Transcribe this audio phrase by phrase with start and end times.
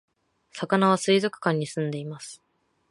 [0.51, 2.41] さかなは水族館に住んでいます